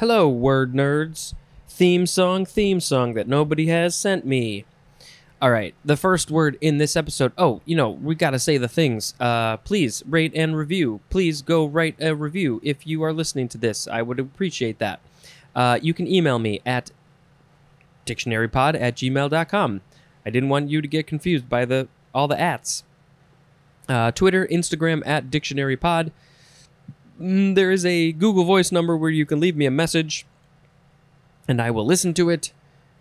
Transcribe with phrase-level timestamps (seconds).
[0.00, 1.34] Hello, word nerds.
[1.68, 4.64] Theme song, theme song that nobody has sent me.
[5.42, 7.32] All right, the first word in this episode.
[7.36, 9.12] Oh, you know, we got to say the things.
[9.20, 11.00] Uh, please rate and review.
[11.10, 13.86] Please go write a review if you are listening to this.
[13.86, 15.00] I would appreciate that.
[15.54, 16.92] Uh, you can email me at
[18.06, 19.80] dictionarypod at gmail.com.
[20.24, 22.84] I didn't want you to get confused by the all the ats.
[23.86, 26.10] Uh, Twitter, Instagram at dictionarypod.
[27.20, 30.26] Mm, there is a Google Voice number where you can leave me a message,
[31.46, 32.52] and I will listen to it,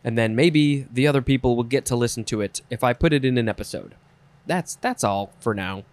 [0.04, 3.14] and then maybe the other people will get to listen to it if I put
[3.14, 3.96] it in an episode.
[4.46, 5.84] That's that's all for now.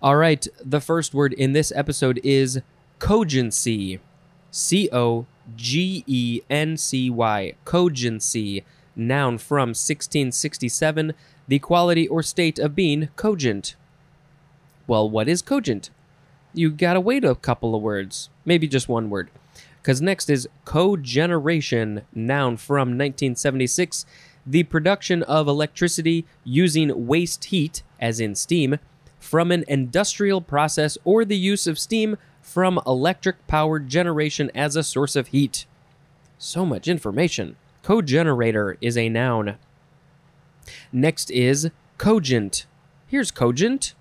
[0.00, 2.60] All right, the first word in this episode is
[2.98, 4.00] cogency.
[4.50, 7.54] C O G E N C Y.
[7.66, 8.64] Cogency.
[8.94, 11.12] Noun from 1667.
[11.48, 13.76] The quality or state of being cogent.
[14.86, 15.90] Well, what is cogent?
[16.56, 19.30] You gotta wait a couple of words, maybe just one word.
[19.82, 24.06] Because next is cogeneration, noun from 1976.
[24.46, 28.78] The production of electricity using waste heat, as in steam,
[29.18, 34.82] from an industrial process or the use of steam from electric powered generation as a
[34.82, 35.66] source of heat.
[36.38, 37.56] So much information.
[37.82, 39.56] Cogenerator is a noun.
[40.90, 42.64] Next is cogent.
[43.06, 43.94] Here's cogent.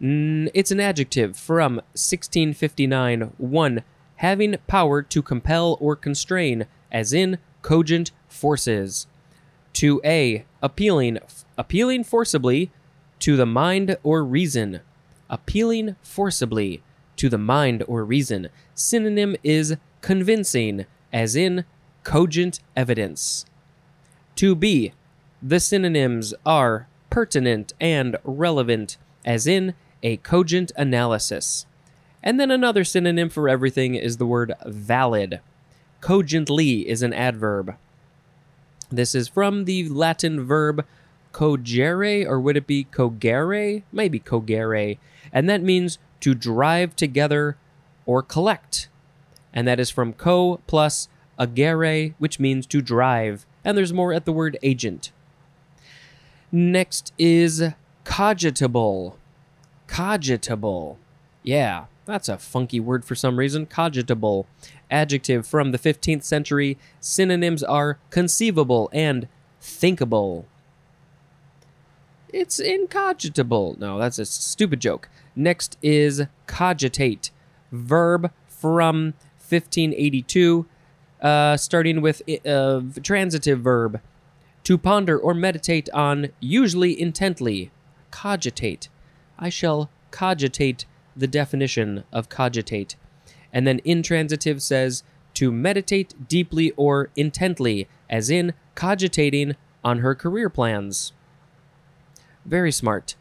[0.00, 3.32] It's an adjective from 1659.
[3.36, 3.82] 1.
[4.16, 9.08] Having power to compel or constrain, as in cogent forces.
[9.74, 10.44] 2a.
[10.62, 11.18] Appealing,
[11.56, 12.70] appealing forcibly
[13.18, 14.80] to the mind or reason.
[15.28, 16.82] Appealing forcibly
[17.16, 18.48] to the mind or reason.
[18.74, 21.64] Synonym is convincing, as in
[22.04, 23.44] cogent evidence.
[24.36, 24.92] 2b.
[25.42, 31.66] The synonyms are pertinent and relevant, as in a cogent analysis.
[32.22, 35.40] And then another synonym for everything is the word valid.
[36.00, 37.76] Cogently is an adverb.
[38.90, 40.84] This is from the Latin verb
[41.32, 43.82] cogere, or would it be cogere?
[43.92, 44.98] Maybe cogere.
[45.32, 47.56] And that means to drive together
[48.06, 48.88] or collect.
[49.52, 51.08] And that is from co plus
[51.38, 53.46] agere, which means to drive.
[53.64, 55.12] And there's more at the word agent.
[56.50, 57.62] Next is
[58.04, 59.14] cogitable.
[59.88, 60.96] Cogitable.
[61.42, 63.66] Yeah, that's a funky word for some reason.
[63.66, 64.46] Cogitable.
[64.90, 66.78] Adjective from the 15th century.
[67.00, 69.26] Synonyms are conceivable and
[69.60, 70.46] thinkable.
[72.32, 73.76] It's incogitable.
[73.78, 75.08] No, that's a stupid joke.
[75.34, 77.30] Next is cogitate.
[77.72, 80.66] Verb from 1582,
[81.22, 84.00] uh, starting with uh, transitive verb.
[84.64, 87.70] To ponder or meditate on, usually intently.
[88.10, 88.88] Cogitate.
[89.38, 90.84] I shall cogitate
[91.16, 92.96] the definition of cogitate.
[93.52, 95.02] And then intransitive says
[95.34, 101.12] to meditate deeply or intently, as in cogitating on her career plans.
[102.44, 103.14] Very smart.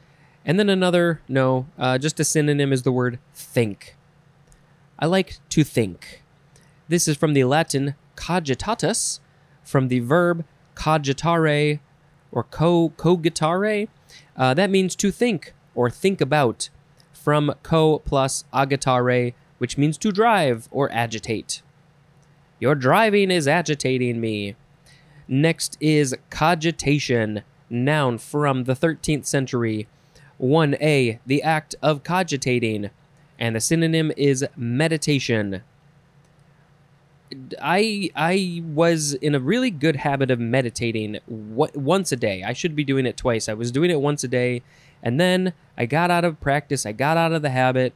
[0.46, 3.96] And then another, no, uh, just a synonym is the word think.
[4.98, 6.24] I like to think.
[6.88, 9.20] This is from the Latin cogitatus,
[9.64, 10.46] from the verb
[10.76, 11.80] cogitare
[12.32, 13.90] or co cogitare.
[14.36, 16.70] Uh, that means to think or think about,
[17.14, 21.62] from co plus agitare, which means to drive or agitate.
[22.60, 24.56] Your driving is agitating me.
[25.28, 29.88] Next is cogitation, noun from the 13th century.
[30.42, 32.90] 1a, the act of cogitating,
[33.40, 35.62] and the synonym is meditation.
[37.62, 42.44] I I was in a really good habit of meditating once a day.
[42.44, 43.50] I should be doing it twice.
[43.50, 44.62] I was doing it once a day,
[45.02, 46.86] and then I got out of practice.
[46.86, 47.94] I got out of the habit,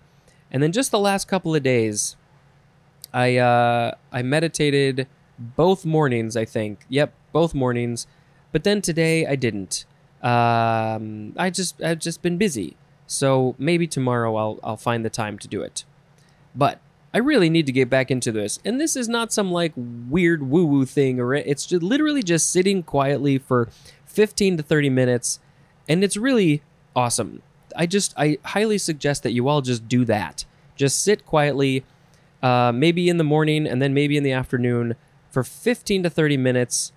[0.52, 2.16] and then just the last couple of days,
[3.14, 5.08] I uh, I meditated
[5.38, 6.36] both mornings.
[6.38, 6.86] I think.
[6.90, 8.08] Yep, both mornings.
[8.52, 9.86] But then today I didn't.
[10.22, 12.78] Um, I just I've just been busy.
[13.08, 15.84] So maybe tomorrow I'll I'll find the time to do it.
[16.56, 16.80] But
[17.14, 18.60] I really need to get back into this.
[18.64, 22.50] And this is not some like weird woo woo thing, or it's just literally just
[22.50, 23.70] sitting quietly for
[24.06, 25.40] 15 to 30 minutes.
[25.90, 26.62] And it's really
[26.96, 27.42] awesome.
[27.76, 30.46] I just, I highly suggest that you all just do that.
[30.76, 31.86] Just sit quietly,
[32.44, 34.96] uh, maybe in the morning and then maybe in the afternoon
[35.30, 36.92] for 15 to 30 minutes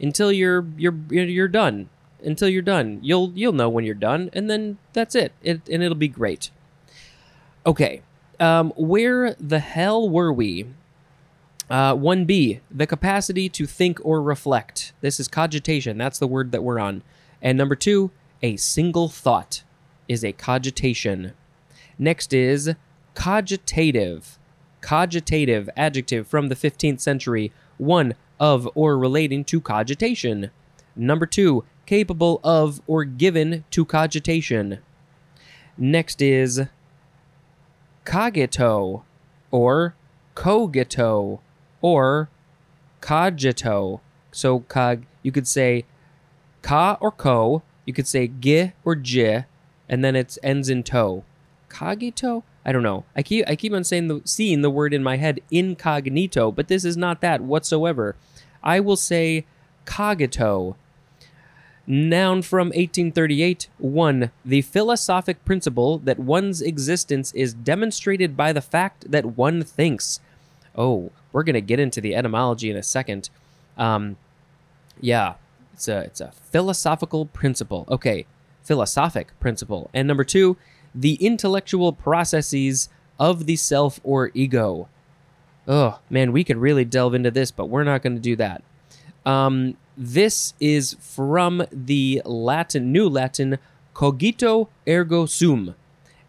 [0.00, 1.88] until you're, you're, you're done.
[2.22, 3.00] Until you're done.
[3.02, 4.30] You'll, you'll know when you're done.
[4.32, 5.32] And then that's it.
[5.42, 6.50] it and it'll be great.
[7.66, 8.02] Okay
[8.40, 10.66] um, where the hell were we?
[11.68, 14.92] Uh, 1b, the capacity to think or reflect.
[15.02, 15.98] This is cogitation.
[15.98, 17.02] That's the word that we're on.
[17.40, 18.10] And number two,
[18.42, 19.62] a single thought
[20.08, 21.32] is a cogitation.
[21.98, 22.74] Next is
[23.14, 24.38] cogitative.
[24.80, 30.50] cogitative adjective from the 15th century, one of or relating to cogitation.
[30.96, 34.78] Number two, capable of or given to cogitation.
[35.76, 36.62] Next is
[38.04, 39.02] cogito
[39.50, 39.94] or
[40.34, 41.40] cogito
[41.80, 42.30] or
[43.00, 44.00] cogito.
[44.32, 45.84] So cog you could say
[46.62, 49.46] ka or co, you could say gi or j,
[49.88, 51.24] and then it ends in to.
[51.68, 52.44] Cogito?
[52.64, 53.04] I don't know.
[53.16, 56.68] I keep I keep on saying the seeing the word in my head incognito, but
[56.68, 58.14] this is not that whatsoever.
[58.62, 59.44] I will say
[59.86, 60.76] cogito.
[61.84, 63.66] Noun from 1838.
[63.78, 64.30] 1.
[64.44, 70.20] The philosophic principle that one's existence is demonstrated by the fact that one thinks.
[70.76, 73.30] Oh, we're going to get into the etymology in a second.
[73.76, 74.16] Um,
[75.00, 75.34] yeah,
[75.80, 77.86] it's a, it's a philosophical principle.
[77.88, 78.26] Okay,
[78.62, 79.88] philosophic principle.
[79.94, 80.58] And number two,
[80.94, 84.88] the intellectual processes of the self or ego.
[85.66, 88.62] Oh, man, we could really delve into this, but we're not going to do that.
[89.24, 93.58] Um, this is from the Latin, New Latin,
[93.94, 95.74] cogito ergo sum,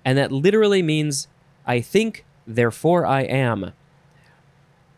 [0.05, 1.27] and that literally means
[1.65, 3.73] I think, therefore I am.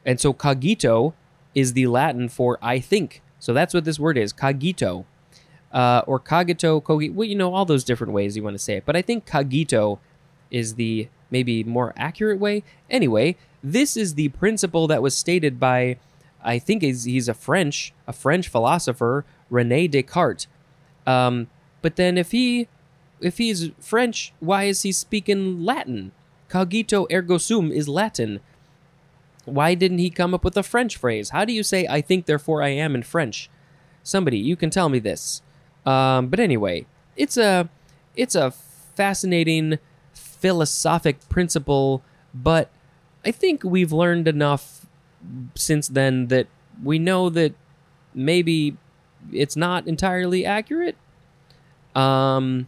[0.06, 1.14] And so cogito
[1.56, 3.22] is the Latin for I think.
[3.44, 5.04] So that's what this word is, cogito.
[5.70, 8.78] Uh, or cogito, cogito, well, you know, all those different ways you want to say
[8.78, 8.86] it.
[8.86, 10.00] But I think cogito
[10.50, 12.64] is the maybe more accurate way.
[12.90, 15.98] Anyway, this is the principle that was stated by
[16.42, 20.48] I think he's, he's a French, a French philosopher, Rene Descartes.
[21.06, 21.48] Um,
[21.82, 22.70] but then if he,
[23.20, 26.14] if he's French, why is he speaking Latin?
[26.48, 28.40] Cogito ergo sum is Latin.
[29.46, 31.30] Why didn't he come up with a French phrase?
[31.30, 33.50] How do you say "I think, therefore I am" in French?
[34.04, 35.42] Somebody, you can tell me this.
[35.86, 36.86] Um, but anyway,
[37.16, 37.70] it's a,
[38.16, 39.80] it's a fascinating
[40.14, 42.04] philosophic principle,
[42.34, 42.70] but
[43.26, 44.86] I think we've learned enough
[45.56, 46.48] since then that
[46.84, 47.54] we know that
[48.14, 48.76] maybe
[49.32, 50.98] it's not entirely accurate.
[51.96, 52.68] Um,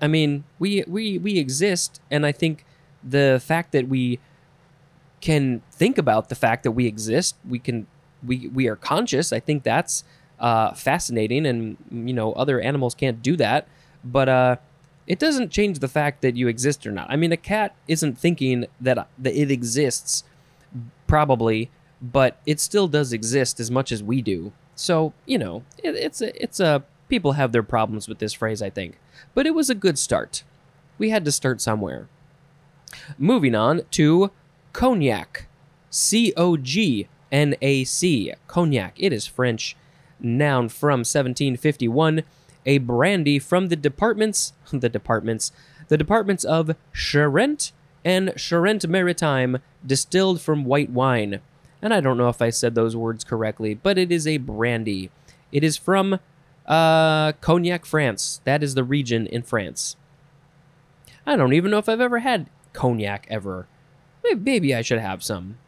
[0.00, 2.64] I mean, we we we exist, and I think
[3.02, 4.18] the fact that we
[5.24, 7.86] can think about the fact that we exist, we can
[8.24, 9.32] we we are conscious.
[9.32, 10.04] I think that's
[10.38, 13.66] uh, fascinating, and you know, other animals can't do that.
[14.04, 14.56] But uh,
[15.06, 17.06] it doesn't change the fact that you exist or not.
[17.08, 20.24] I mean, a cat isn't thinking that that it exists,
[21.06, 21.70] probably,
[22.02, 24.52] but it still does exist as much as we do.
[24.74, 28.60] So you know, it, it's a it's a people have their problems with this phrase,
[28.60, 28.98] I think,
[29.34, 30.44] but it was a good start.
[30.98, 32.08] We had to start somewhere.
[33.18, 34.30] Moving on to
[34.74, 35.46] cognac,
[35.88, 38.92] C O G N A C, cognac.
[38.98, 39.76] It is French.
[40.20, 42.22] Noun from 1751,
[42.66, 45.52] a brandy from the departments, the departments,
[45.88, 47.72] the departments of Charente
[48.04, 51.40] and Charente Maritime, distilled from white wine
[51.84, 55.10] and I don't know if I said those words correctly, but it is a brandy.
[55.52, 56.18] It is from
[56.64, 58.40] uh, Cognac, France.
[58.44, 59.96] That is the region in France.
[61.26, 63.66] I don't even know if I've ever had cognac ever.
[64.32, 65.58] Maybe I should have some.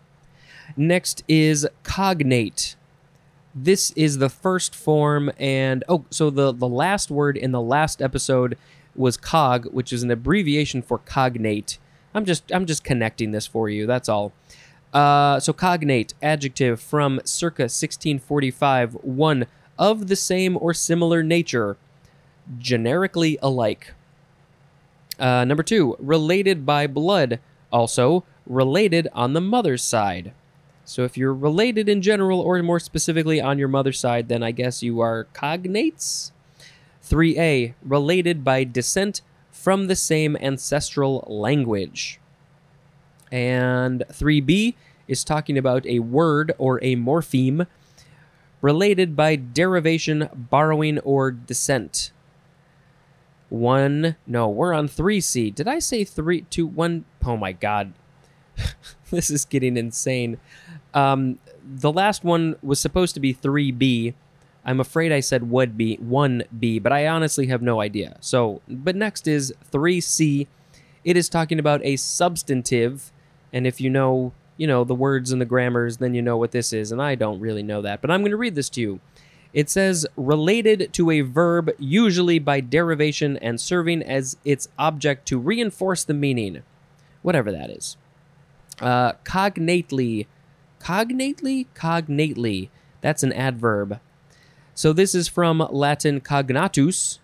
[0.77, 2.77] Next is cognate.
[3.55, 8.03] This is the first form, and oh, so the the last word in the last
[8.03, 8.59] episode
[8.95, 11.79] was cog, which is an abbreviation for cognate.
[12.15, 13.87] I'm just I'm just connecting this for you.
[13.87, 14.33] That's all.
[14.93, 19.47] Uh, so cognate, adjective from circa 1645, one
[19.79, 21.77] of the same or similar nature,
[22.59, 23.93] generically alike.
[25.19, 27.41] Uh, number two, related by blood,
[27.71, 30.33] also related on the mother's side.
[30.85, 34.53] So if you're related in general or more specifically on your mother's side, then I
[34.53, 36.31] guess you are cognates.
[37.03, 42.21] 3a, related by descent from the same ancestral language.
[43.33, 44.75] And 3b
[45.09, 47.67] is talking about a word or a morpheme
[48.63, 52.13] related by derivation, borrowing, or descent.
[53.49, 55.55] One, no, we're on 3C.
[55.55, 57.05] Did I say three, two, one?
[57.25, 57.93] Oh my god.
[59.11, 60.39] this is getting insane.
[60.95, 64.15] Um, the last one was supposed to be 3B.
[64.65, 68.17] I'm afraid I said would be 1B, but I honestly have no idea.
[68.21, 70.47] So, but next is 3C.
[71.05, 73.13] It is talking about a substantive
[73.53, 76.51] and if you know, you know, the words and the grammars, then you know what
[76.51, 76.93] this is.
[76.93, 79.01] And I don't really know that, but I'm going to read this to you.
[79.53, 85.39] It says related to a verb, usually by derivation and serving as its object to
[85.39, 86.63] reinforce the meaning,
[87.23, 87.97] whatever that is.
[88.81, 90.27] Uh, cognately,
[90.81, 92.71] cognately, cognately.
[93.01, 94.01] That's an adverb.
[94.75, 97.19] So this is from Latin cognatus,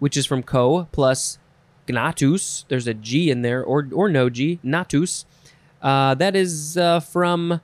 [0.00, 1.38] which is from co plus
[1.86, 2.64] gnatus.
[2.68, 5.24] There's a G in there, or, or no G, natus,
[5.80, 7.60] Uh, that is uh, from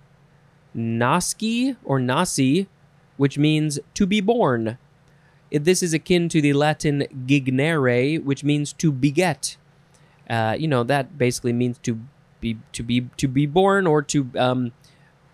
[0.76, 2.68] Naski or Nasi,
[3.16, 4.78] which means to be born.
[5.50, 9.56] This is akin to the Latin gignere, which means to beget.
[10.30, 11.98] Uh, you know that basically means to
[12.44, 14.72] be to be to be born or to um,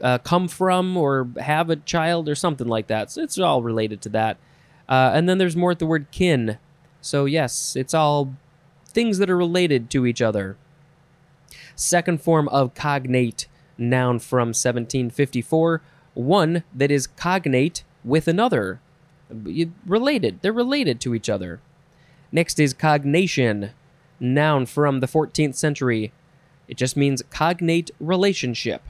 [0.01, 3.11] uh, come from or have a child or something like that.
[3.11, 4.37] So it's all related to that.
[4.89, 6.59] Uh, and then there's more at the word kin.
[7.01, 8.35] So yes, it's all
[8.87, 10.57] things that are related to each other.
[11.75, 15.83] Second form of cognate, noun from 1754,
[16.15, 18.81] one that is cognate with another.
[19.87, 20.41] Related.
[20.43, 21.61] They're related to each other.
[22.33, 23.71] Next is cognation,
[24.19, 26.13] noun from the 14th century.
[26.71, 28.83] It just means cognate relationship.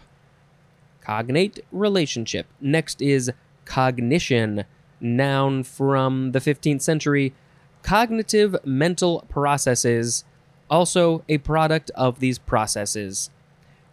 [1.00, 2.46] Cognate relationship.
[2.60, 3.32] Next is
[3.64, 4.64] cognition,
[5.00, 7.32] noun from the 15th century.
[7.82, 10.24] Cognitive mental processes,
[10.68, 13.30] also a product of these processes.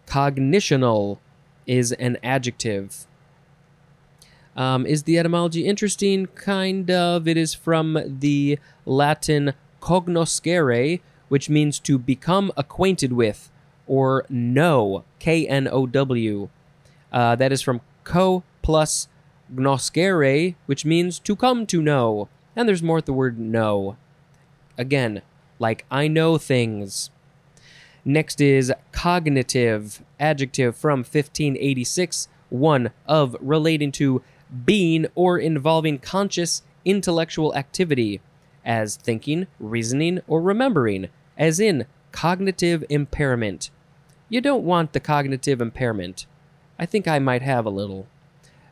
[0.06, 1.16] Cognitional
[1.66, 3.06] is an adjective.
[4.54, 6.26] Um, is the etymology interesting?
[6.26, 7.26] Kind of.
[7.26, 13.50] It is from the Latin cognoscere, which means to become acquainted with
[13.88, 15.04] or know.
[15.18, 16.48] K N O W.
[17.12, 19.08] Uh, that is from co plus
[19.52, 22.28] gnoscere, which means to come to know.
[22.54, 23.96] And there's more at the word know.
[24.76, 25.22] Again,
[25.58, 27.10] like I know things.
[28.04, 34.22] Next is cognitive, adjective from 1586, one of relating to
[34.64, 38.20] being or involving conscious intellectual activity,
[38.64, 43.70] as thinking, reasoning, or remembering, as in cognitive impairment.
[44.28, 46.26] You don't want the cognitive impairment.
[46.78, 48.06] I think I might have a little.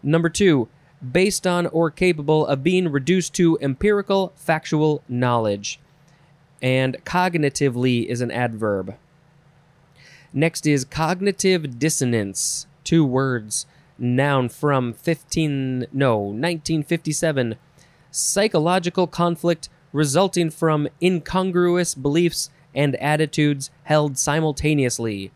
[0.02, 0.68] Number two,
[1.12, 5.80] based on or capable of being reduced to empirical, factual knowledge.
[6.60, 8.96] And cognitively is an adverb.
[10.32, 12.66] Next is cognitive dissonance.
[12.84, 13.66] Two words.
[13.98, 17.56] Noun from 15 no, 1957.
[18.10, 25.32] Psychological conflict resulting from incongruous beliefs and attitudes held simultaneously.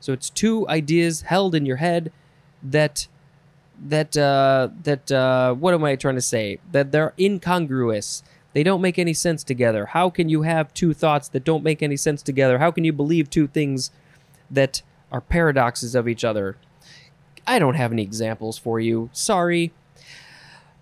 [0.00, 2.10] So it's two ideas held in your head
[2.62, 3.06] that
[3.82, 6.58] that uh that uh what am I trying to say?
[6.72, 8.22] That they're incongruous.
[8.52, 9.86] They don't make any sense together.
[9.86, 12.58] How can you have two thoughts that don't make any sense together?
[12.58, 13.90] How can you believe two things
[14.50, 16.56] that are paradoxes of each other?
[17.46, 19.08] I don't have any examples for you.
[19.12, 19.72] Sorry.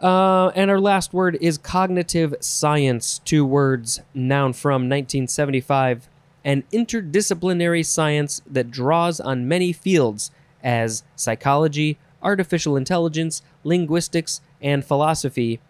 [0.01, 3.21] Uh, and our last word is cognitive science.
[3.25, 6.09] Two words, noun from 1975.
[6.45, 10.31] An interdisciplinary science that draws on many fields
[10.63, 15.61] as psychology, artificial intelligence, linguistics, and philosophy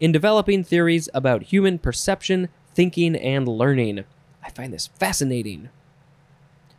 [0.00, 4.04] in developing theories about human perception, thinking, and learning.
[4.44, 5.70] I find this fascinating.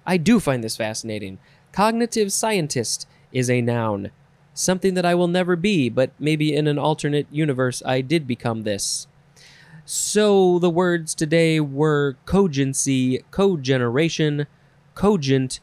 [0.05, 1.39] I do find this fascinating.
[1.71, 4.11] Cognitive scientist is a noun.
[4.53, 8.63] Something that I will never be, but maybe in an alternate universe I did become
[8.63, 9.07] this.
[9.89, 14.45] So the words today were cogency, cogeneration,
[14.95, 15.61] cogent,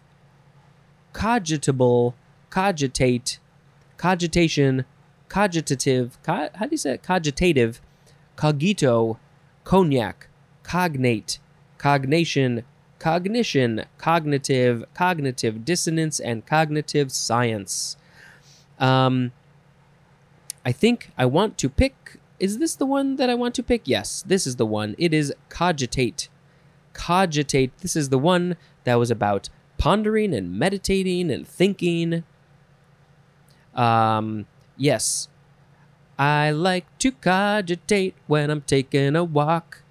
[1.13, 2.15] cogitable,
[2.49, 3.39] cogitate,
[3.99, 4.87] cogitation,
[5.29, 7.03] cogitative, co- how do you say it?
[7.03, 7.81] Cogitative,
[8.35, 9.19] cogito,
[9.65, 10.29] cognac,
[10.63, 11.39] cognate,
[11.77, 12.65] cognation,
[12.99, 17.99] cognition, cognitive, cognitive dissonance, and cognitive science.
[18.79, 19.33] Um,
[20.65, 22.21] I think I want to pick.
[22.41, 23.83] Is this the one that I want to pick?
[23.85, 24.95] Yes, this is the one.
[24.99, 26.29] It is cogitate.
[26.93, 27.77] Cogitate.
[27.79, 29.49] This is the one that was about
[29.79, 32.25] pondering and meditating and thinking.
[33.75, 35.29] Um, yes.
[36.19, 39.83] I like to cogitate when I'm taking a walk.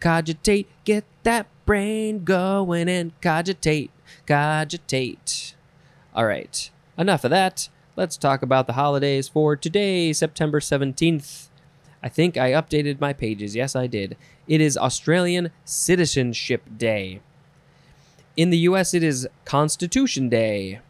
[0.00, 3.90] Cogitate, get that brain going and cogitate,
[4.26, 5.54] cogitate.
[6.14, 7.68] All right, enough of that.
[7.96, 11.48] Let's talk about the holidays for today, September 17th.
[12.02, 13.56] I think I updated my pages.
[13.56, 14.16] Yes, I did.
[14.46, 17.20] It is Australian Citizenship Day.
[18.36, 20.80] In the US, it is Constitution Day.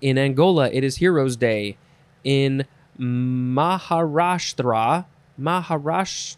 [0.00, 1.78] In Angola, it is Heroes Day.
[2.24, 2.66] In
[2.98, 3.86] Maharashtra,
[5.40, 6.36] Maharash,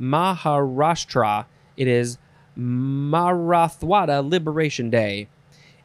[0.00, 2.18] Maharashtra, it is
[2.56, 5.28] Marathwada Liberation Day.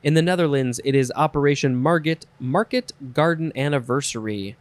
[0.04, 4.56] In the Netherlands, it is Operation Market Market Garden Anniversary.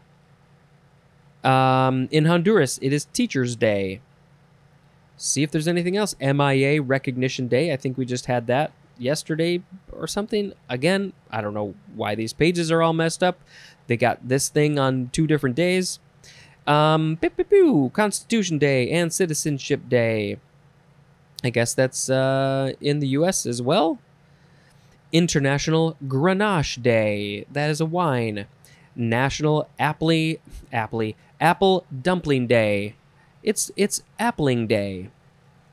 [1.45, 4.01] Um, in Honduras, it is Teachers Day.
[5.17, 6.17] See if there's anything else.
[6.21, 7.73] MIA Recognition Day.
[7.73, 10.53] I think we just had that yesterday or something.
[10.69, 13.39] Again, I don't know why these pages are all messed up.
[13.87, 15.99] They got this thing on two different days.
[16.67, 20.39] Um, beep, beep, beep, Constitution Day and Citizenship Day.
[21.43, 23.45] I guess that's uh, in the U.S.
[23.45, 23.99] as well.
[25.13, 27.45] International Grenache Day.
[27.53, 28.47] That is a wine.
[28.97, 30.37] National Apple
[30.73, 32.97] Apple Apple Dumpling Day.
[33.43, 35.11] It's it's Appling Day.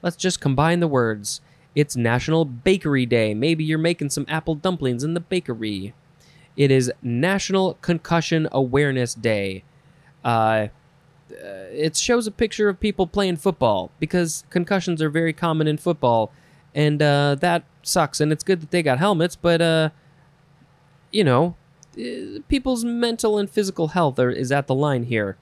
[0.02, 1.42] Let's just combine the words.
[1.76, 3.34] It's National Bakery Day.
[3.34, 5.94] Maybe you're making some apple dumplings in the bakery.
[6.58, 9.64] It is National Concussion Awareness Day.
[10.24, 10.68] Uh,
[11.30, 16.32] it shows a picture of people playing football because concussions are very common in football,
[16.76, 18.20] and uh, that sucks.
[18.20, 19.90] And it's good that they got helmets, but uh,
[21.12, 21.61] you know, uh,
[22.48, 25.38] people's mental and physical health are, is at the line here.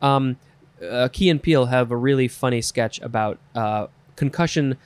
[0.00, 0.36] Um,
[0.82, 4.76] uh, Key and Peele have a really funny sketch about uh, concussion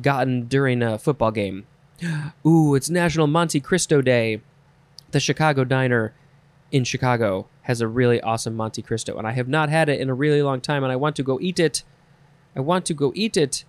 [0.00, 1.66] gotten during a football game.
[2.46, 4.40] Ooh, it's National Monte Cristo Day.
[5.10, 6.12] The Chicago Diner
[6.70, 10.10] in Chicago has a really awesome Monte Cristo, and I have not had it in
[10.10, 11.82] a really long time, and I want to go eat it.
[12.56, 13.64] I want to go eat it.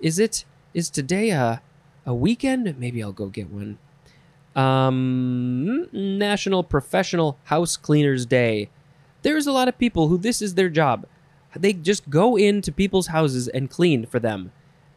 [0.00, 0.44] Is it?
[0.72, 1.62] Is today a
[2.06, 2.78] a weekend?
[2.78, 3.78] Maybe I'll go get one.
[4.56, 8.70] Um, National Professional House Cleaners Day.
[9.22, 11.06] There's a lot of people who this is their job.
[11.56, 14.52] They just go into people's houses and clean for them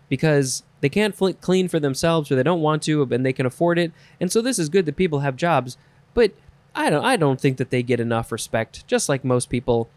[0.09, 3.45] because they can't fl- clean for themselves or they don't want to and they can
[3.45, 3.91] afford it.
[4.19, 5.77] And so this is good that people have jobs,
[6.13, 6.33] but
[6.75, 9.89] I don't I don't think that they get enough respect just like most people.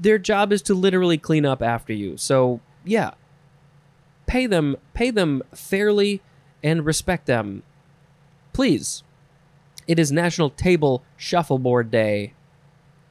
[0.00, 2.18] Their job is to literally clean up after you.
[2.18, 3.12] So, yeah.
[4.26, 6.20] Pay them pay them fairly
[6.62, 7.62] and respect them.
[8.52, 9.02] Please.
[9.86, 12.34] It is National Table Shuffleboard Day.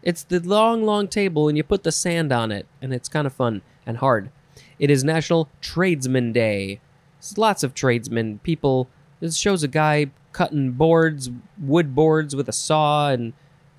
[0.03, 3.27] It's the long, long table, and you put the sand on it, and it's kind
[3.27, 4.31] of fun and hard.
[4.79, 6.79] It is National Tradesman Day.
[7.19, 8.39] There's lots of tradesmen.
[8.39, 8.87] People.
[9.19, 11.29] This shows a guy cutting boards,
[11.59, 13.33] wood boards with a saw, and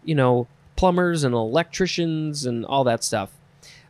[0.04, 3.32] you know, plumbers and electricians and all that stuff.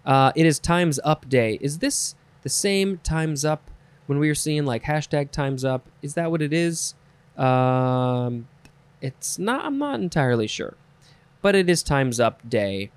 [0.05, 1.59] Uh, it is Times Up Day.
[1.61, 3.71] Is this the same Times Up
[4.07, 5.87] when we were seeing like hashtag Times Up?
[6.03, 6.95] Is that what it is?
[7.37, 8.49] Um,
[9.01, 9.65] it's not.
[9.65, 10.75] I'm not entirely sure,
[11.41, 12.91] but it is Times Up Day.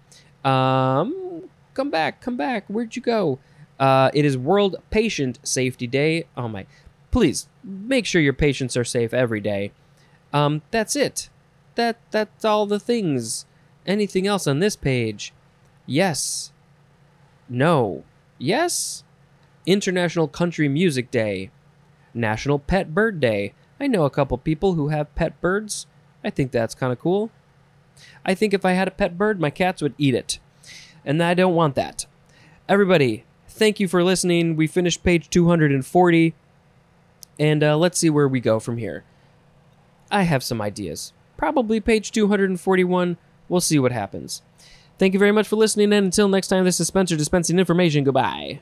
[0.44, 2.66] Um, come back, come back.
[2.68, 3.40] Where'd you go?
[3.80, 6.26] Uh, it is World Patient Safety Day.
[6.38, 6.66] Oh my!
[7.12, 9.72] Please make sure your patients are safe every day.
[10.34, 11.30] Um, that's it.
[11.76, 13.46] That that's all the things.
[13.86, 15.34] Anything else on this page?
[15.86, 16.52] Yes.
[17.48, 18.04] No.
[18.38, 19.04] Yes.
[19.66, 21.52] International Country Music Day.
[22.14, 23.54] National Pet Bird Day.
[23.80, 25.88] I know a couple people who have pet birds.
[26.24, 27.32] I think that's kind of cool.
[28.26, 30.40] I think if I had a pet bird, my cats would eat it.
[31.04, 32.06] And I don't want that.
[32.68, 34.56] Everybody, thank you for listening.
[34.56, 36.34] We finished page 240.
[37.38, 39.04] And uh, let's see where we go from here.
[40.10, 41.14] I have some ideas.
[41.38, 43.18] Probably page 241.
[43.50, 44.42] We'll see what happens.
[44.98, 48.06] Thank you very much for listening, and until next time, this is Spencer dispensing information.
[48.06, 48.62] Goodbye.